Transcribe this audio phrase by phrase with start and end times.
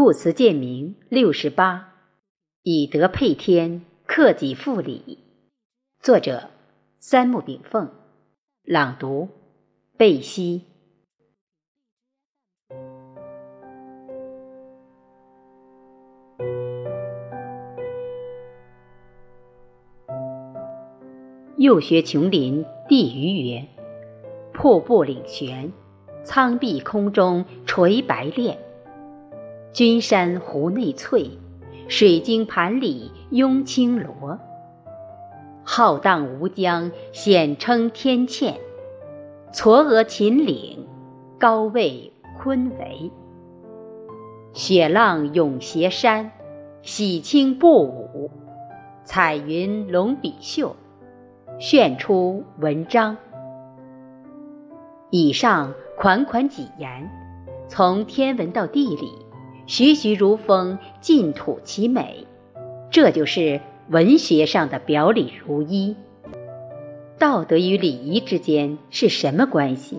[0.00, 1.94] 故词鉴明六十八，
[2.62, 5.18] 以德配天，克己复礼。
[6.00, 6.50] 作者：
[7.00, 7.90] 三木炳凤。
[8.62, 9.28] 朗读：
[9.96, 10.62] 贝西。
[21.56, 23.66] 幼学琼林地鱼园，
[24.52, 25.72] 瀑布岭悬，
[26.22, 28.56] 苍碧空中垂白练。
[29.78, 31.30] 君山湖内翠，
[31.86, 34.36] 水晶盘里拥青螺。
[35.62, 38.56] 浩荡吴江险称天堑，
[39.52, 40.84] 嵯峨秦岭
[41.38, 43.08] 高畏昆维。
[44.52, 46.28] 雪浪涌斜山，
[46.82, 48.28] 洗清步舞，
[49.04, 50.74] 彩云龙笔秀，
[51.60, 53.16] 炫出文章。
[55.10, 57.08] 以上款款几言，
[57.68, 59.27] 从天文到地理。
[59.68, 62.26] 栩栩如风，尽吐其美，
[62.90, 65.94] 这就是文学上的表里如一。
[67.18, 69.98] 道德与礼仪之间是什么关系？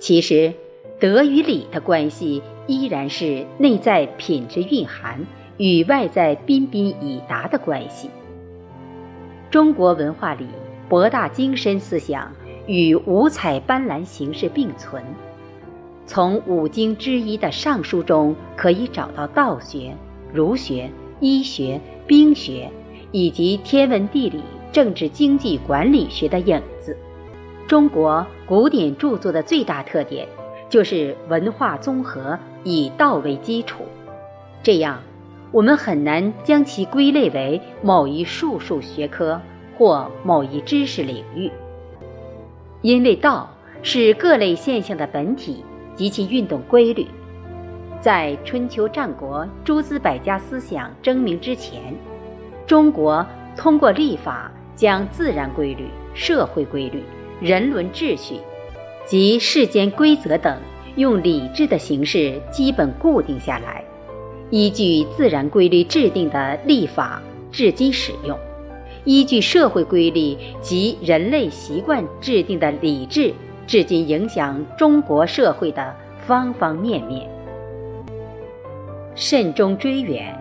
[0.00, 0.52] 其实，
[0.98, 5.24] 德与礼的关系依然是内在品质蕴含
[5.56, 8.10] 与外在彬彬以达的关系。
[9.52, 10.48] 中国文化里，
[10.88, 12.32] 博大精深思想
[12.66, 15.00] 与五彩斑斓形式并存。
[16.06, 19.96] 从五经之一的《尚书》中可以找到道学、
[20.32, 22.70] 儒学、医学、兵学，
[23.10, 26.96] 以及天文、地理、政治、经济、管理学的影子。
[27.66, 30.28] 中国古典著作的最大特点
[30.68, 33.84] 就是文化综合，以道为基础。
[34.62, 35.00] 这样，
[35.52, 39.40] 我们很难将其归类为某一术数学科
[39.78, 41.50] 或某一知识领域，
[42.82, 43.48] 因为道
[43.82, 45.64] 是各类现象的本体。
[45.94, 47.06] 及其运动规律，
[48.00, 51.94] 在春秋战国诸子百家思想争鸣之前，
[52.66, 53.24] 中国
[53.56, 57.02] 通过历法将自然规律、社会规律、
[57.40, 58.36] 人伦秩序
[59.06, 60.58] 及世间规则等
[60.96, 63.84] 用礼制的形式基本固定下来，
[64.50, 67.22] 依据自然规律制定的历法
[67.52, 68.38] 至今使用，
[69.04, 73.32] 依据社会规律及人类习惯制定的礼制。
[73.66, 75.94] 至今影响中国社会的
[76.26, 77.28] 方方面面。
[79.14, 80.36] 慎终追远，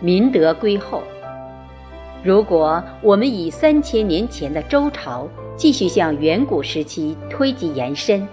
[0.00, 1.02] 民德归厚。
[2.24, 8.26] 如果我们以三千年前的周朝继续向远古时期推及延伸，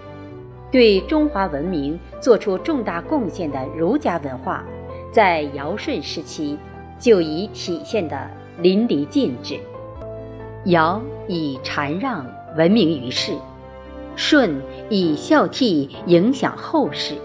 [0.72, 4.64] 对中华文明做出重大贡献的儒家文化，
[5.12, 6.58] 在尧舜时期
[6.98, 8.18] 就已体现得
[8.58, 9.60] 淋漓尽致。
[10.66, 12.26] 尧以禅让
[12.58, 13.34] 闻名于世。
[14.16, 17.16] 舜以孝悌影响后世，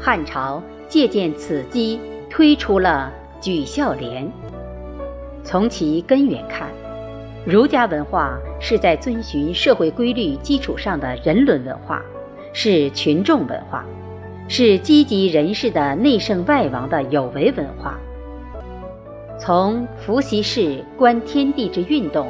[0.00, 2.00] 汉朝借鉴此机，
[2.30, 4.30] 推出了举孝廉。
[5.44, 6.68] 从其根源看，
[7.44, 12.02] 儒家文化是在遵循社会规律基础上的人伦文化，
[12.52, 13.84] 是群众文化，
[14.48, 17.98] 是积极人士的内圣外王的有为文化。
[19.38, 22.26] 从伏羲氏观天地之运动。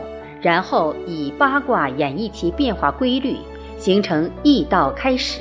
[0.46, 3.34] 然后以八卦演绎其变化规律，
[3.78, 5.40] 形成易道开始，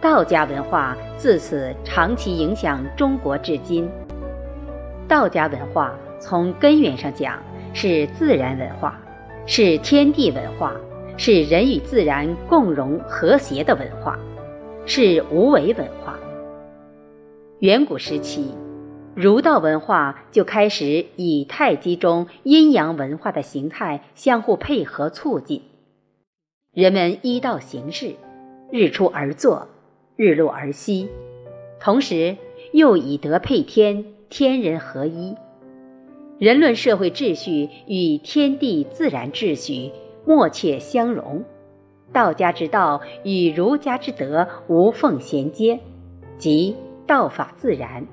[0.00, 3.86] 道家文化自此长期影响中国至今。
[5.06, 7.38] 道家文化从根源上讲
[7.74, 8.98] 是自然文化，
[9.44, 10.74] 是天地文化，
[11.18, 14.18] 是人与自然共融和谐的文化，
[14.86, 16.18] 是无为文化。
[17.58, 18.54] 远古时期。
[19.14, 25.60] 儒道文化就开始以太极中阴阳文化的形态相互配合促进，
[26.72, 28.14] 人们依道行事，
[28.70, 29.68] 日出而作，
[30.16, 31.10] 日落而息，
[31.78, 32.38] 同时
[32.72, 35.36] 又以德配天，天人合一，
[36.38, 39.92] 人伦社会秩序与天地自然秩序
[40.24, 41.44] 默契相融，
[42.14, 45.78] 道家之道与儒家之德无缝衔接，
[46.38, 46.74] 即
[47.06, 48.06] 道法自然。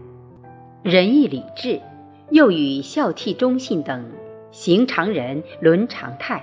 [0.81, 1.81] 仁义礼智，
[2.30, 4.06] 又与孝悌忠信等
[4.50, 6.42] 行常人伦常态，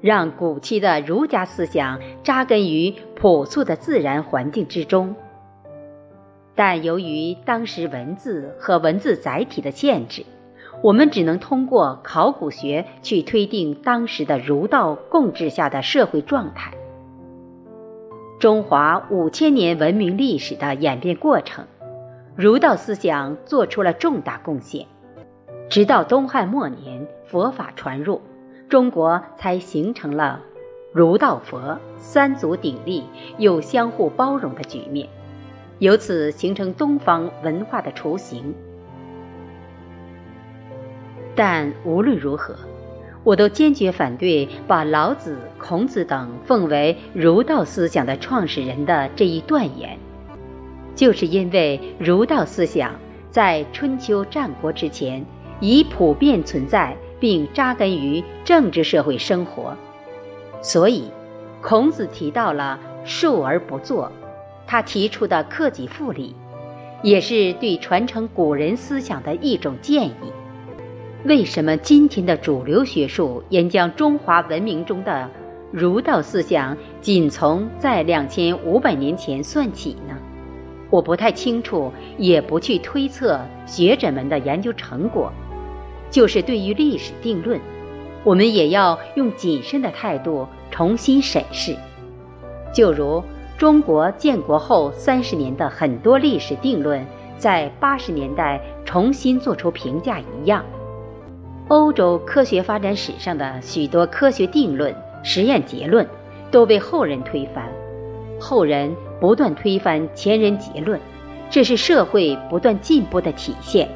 [0.00, 5.14] 让古期的儒家思想扎根于朴素的自然环境之中。
[6.56, 10.24] 但由于当时文字和文字载体的限制，
[10.82, 16.74] 我们只能通过考古学去推定当时的儒道共治下的社会状态。
[18.40, 21.64] 中华五千年文明历史的演变过程。
[22.36, 24.84] 儒道思想做出了重大贡献，
[25.68, 28.20] 直到东汉末年佛法传入
[28.68, 30.40] 中国，才形成了
[30.92, 33.04] 儒道佛三足鼎立
[33.38, 35.08] 又相互包容的局面。
[35.78, 38.52] 由此形成东方文化的雏形。
[41.36, 42.56] 但无论如何，
[43.22, 49.96] 我都坚决反对把老子、孔子等奉为儒道思想的创始人的这一断言，
[50.94, 52.94] 就是因为儒道思想
[53.30, 55.24] 在春秋战国之前
[55.60, 59.76] 已普遍存在并扎根于政治社会生活，
[60.62, 61.04] 所以
[61.62, 64.10] 孔子提到了述而不作，
[64.66, 66.34] 他提出的克己复礼，
[67.02, 70.32] 也是对传承古人思想的一种建议。
[71.24, 75.28] 为什么今天的主流学术演讲中华文明中的
[75.72, 80.13] 儒道思想仅从在两千五百年前算起呢？
[80.94, 85.32] 我不太清楚，也不去推测学者们的研究成果。
[86.08, 87.60] 就是对于历史定论，
[88.22, 91.74] 我们也要用谨慎的态度重新审视。
[92.72, 93.20] 就如
[93.58, 97.04] 中国建国后三十年的很多历史定论，
[97.36, 100.64] 在八十年代重新做出评价一样。
[101.66, 104.94] 欧洲科学发展史上的许多科学定论、
[105.24, 106.06] 实验结论，
[106.52, 107.68] 都被后人推翻。
[108.38, 111.00] 后人不断推翻前人结论，
[111.50, 113.88] 这是社会不断进步的体现。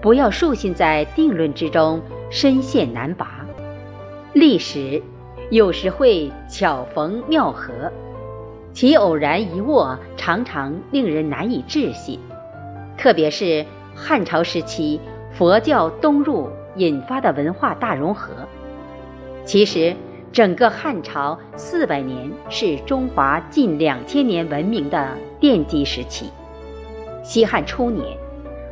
[0.00, 2.00] 不要树信在定论之中，
[2.30, 3.44] 深陷难拔。
[4.32, 5.02] 历史
[5.50, 7.72] 有时会巧逢妙合，
[8.72, 12.20] 其偶然一握，常常令人难以置信。
[12.96, 15.00] 特别是汉朝时期，
[15.32, 16.48] 佛教东入。
[16.78, 18.34] 引发的文化大融合，
[19.46, 19.96] 其实
[20.36, 26.26] 整个汉朝四百年是中华近两千年文明的奠基时期。
[27.24, 28.04] 西汉初年，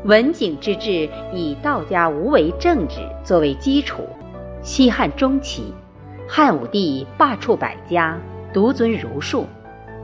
[0.05, 4.03] 文景之治以道家无为政治作为基础；
[4.61, 5.73] 西汉中期，
[6.29, 8.21] 汉武帝罢黜百家，
[8.53, 9.47] 独尊儒术，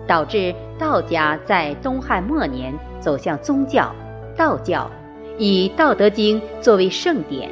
[0.07, 3.95] 导致道家在东汉末年走向宗教
[4.35, 4.91] 道教，
[5.37, 7.51] 以《道德经》作为圣典。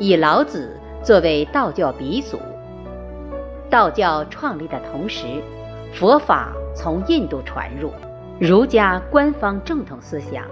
[0.00, 2.36] 以老子作为道教鼻祖，
[3.74, 5.26] 道教创立的同时，
[5.92, 7.90] 佛法从印度传入，
[8.38, 10.44] 儒家官方正统思想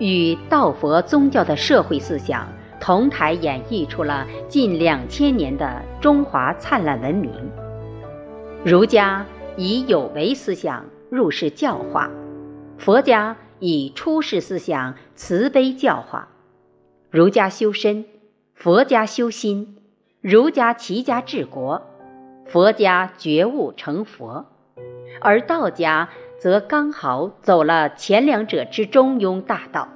[0.00, 2.48] 与道佛宗教的社会思想
[2.80, 7.30] 同台演绎出了近两千年的中华灿烂文明。
[8.64, 9.24] 儒家
[9.56, 12.10] 以有为思想入世教化，
[12.76, 16.26] 佛家以出世思想慈悲教化，
[17.08, 18.04] 儒家修身。
[18.52, 19.76] 佛家修心，
[20.20, 21.80] 儒家齐家治国，
[22.46, 24.44] 佛家觉悟成佛，
[25.20, 26.08] 而道家
[26.38, 29.88] 则刚好走了前两者之中庸大道，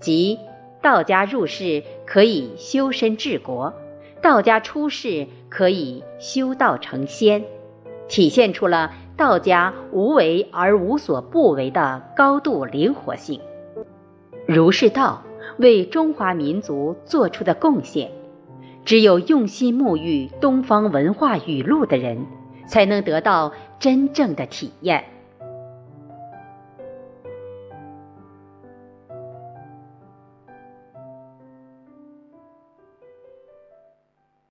[0.00, 0.38] 即
[0.82, 3.72] 道家入世可以修身治国，
[4.20, 7.44] 道家出世可以修道成仙，
[8.08, 13.40] 体现出了道家无为而无所不为的高度灵活性。
[14.46, 15.22] 儒释道。
[15.58, 18.08] 为中华民族做出的贡献，
[18.88, 22.24] 只有用心沐浴东方文化语录的人，
[22.66, 25.04] 才能得到真正的体验。